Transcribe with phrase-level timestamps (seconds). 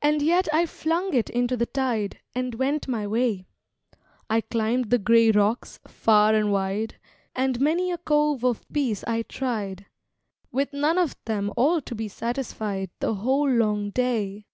[0.00, 3.44] And yet I flung it into the tide, And went my way.
[4.30, 6.98] I climbed the gray rocks, far and wide,
[7.36, 9.84] And many a cove of peace I tried,
[10.50, 14.46] With none of them all to be satisfied, The whole long day.